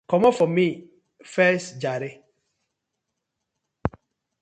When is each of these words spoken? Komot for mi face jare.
Komot 0.09 0.35
for 0.37 0.47
mi 0.55 0.65
face 1.33 1.77
jare. 1.83 2.09